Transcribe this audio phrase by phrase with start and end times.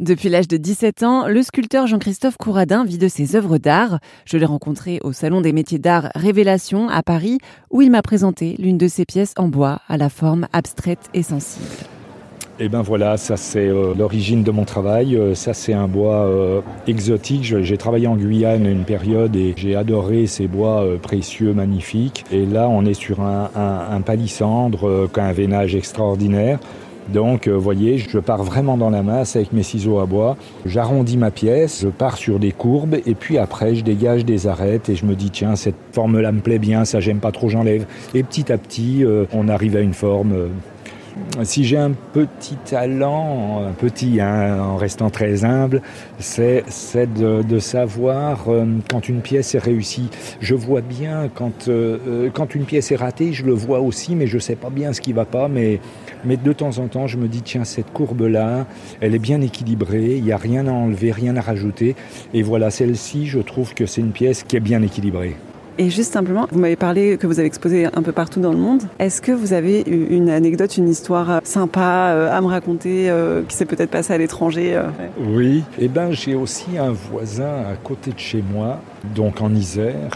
[0.00, 3.98] Depuis l'âge de 17 ans, le sculpteur Jean-Christophe Couradin vit de ses œuvres d'art.
[4.26, 7.38] Je l'ai rencontré au Salon des métiers d'art Révélation à Paris,
[7.70, 11.24] où il m'a présenté l'une de ses pièces en bois à la forme abstraite et
[11.24, 11.66] sensible.
[12.60, 15.16] Et eh ben voilà, ça c'est euh, l'origine de mon travail.
[15.16, 17.44] Euh, ça c'est un bois euh, exotique.
[17.44, 22.24] J'ai travaillé en Guyane une période et j'ai adoré ces bois précieux, magnifiques.
[22.32, 26.58] Et là on est sur un, palissandre qui un veinage extraordinaire.
[27.12, 30.36] Donc, vous euh, voyez, je pars vraiment dans la masse avec mes ciseaux à bois.
[30.66, 34.88] J'arrondis ma pièce, je pars sur des courbes et puis après, je dégage des arêtes
[34.88, 37.86] et je me dis, tiens, cette forme-là me plaît bien, ça j'aime pas trop, j'enlève.
[38.14, 40.48] Et petit à petit, euh, on arrive à une forme euh,
[41.42, 45.82] si j'ai un petit talent, un petit hein, en restant très humble,
[46.18, 46.64] c'est
[46.96, 50.10] de, savoir euh, quand une pièce est réussie.
[50.40, 54.14] Je vois bien quand, euh, euh, quand une pièce est ratée, je le vois aussi,
[54.14, 55.48] mais je ne sais pas bien ce qui va pas.
[55.48, 55.80] Mais,
[56.24, 58.66] mais de temps en temps, je me dis, tiens, cette courbe-là,
[59.00, 61.96] elle est bien équilibrée, il n'y a rien à enlever, rien à rajouter.
[62.32, 65.36] Et voilà, celle-ci, je trouve que c'est une pièce qui est bien équilibrée.
[65.80, 68.58] Et juste simplement, vous m'avez parlé que vous avez exposé un peu partout dans le
[68.58, 68.82] monde.
[68.98, 73.42] Est-ce que vous avez une anecdote, une histoire euh, sympa euh, à me raconter euh,
[73.46, 74.82] qui s'est peut-être passée à l'étranger
[75.20, 75.62] Oui.
[75.78, 78.80] Eh ben, j'ai aussi un voisin à côté de chez moi,
[79.14, 80.10] donc en Isère,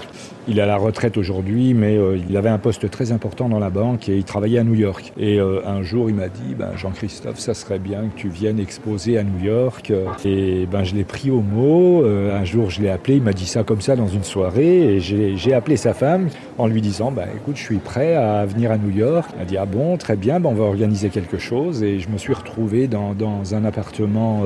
[0.48, 3.61] il est à la retraite aujourd'hui, mais euh, il avait un poste très important dans
[3.61, 5.12] la banque et il travaillait à New York.
[5.16, 8.58] Et euh, un jour, il m'a dit ben, Jean-Christophe, ça serait bien que tu viennes
[8.58, 9.92] exposer à New York.
[10.24, 12.02] Et ben, je l'ai pris au mot.
[12.02, 13.19] Euh, un jour, je l'ai appelé.
[13.19, 14.96] Il m'a dit ça comme ça dans une soirée.
[14.96, 18.72] Et j'ai appelé sa femme en lui disant ben, Écoute, je suis prêt à venir
[18.72, 19.30] à New York.
[19.36, 21.84] Elle a dit Ah bon, très bien, ben, on va organiser quelque chose.
[21.84, 24.42] Et je me suis retrouvé dans, dans un appartement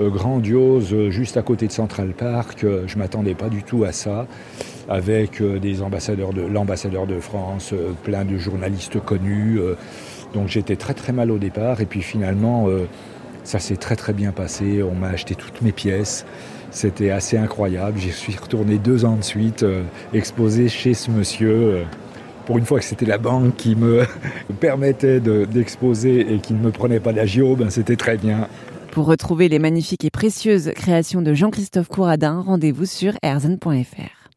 [0.00, 2.64] grandiose juste à côté de Central Park.
[2.86, 4.26] Je m'attendais pas du tout à ça
[4.88, 9.58] avec euh, des ambassadeurs de l'ambassadeur de France, euh, plein de journalistes connus.
[9.58, 9.74] Euh.
[10.34, 12.68] donc j'étais très très mal au départ et puis finalement
[13.44, 14.82] ça s'est très très bien passé.
[14.82, 16.26] On m'a acheté toutes mes pièces.
[16.70, 17.98] C'était assez incroyable.
[17.98, 19.64] J'y suis retourné deux ans de suite,
[20.12, 21.84] exposé chez ce monsieur.
[22.44, 24.04] pour une fois que c'était la banque qui me
[24.60, 28.48] permettait d'exposer et qui ne me prenait pas d'agio, ben c'était très bien.
[28.96, 34.16] Pour retrouver les magnifiques et précieuses créations de Jean-Christophe Couradin, rendez-vous sur erzen.fr.